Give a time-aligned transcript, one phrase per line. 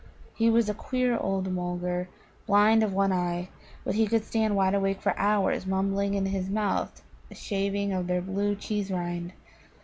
[0.33, 2.09] He was a queer old Mulgar,
[2.47, 3.49] blind of one eye,
[3.83, 8.07] but he could stand wide awake for hours mumbling in his mouth a shaving of
[8.07, 9.31] their blue cheese rind.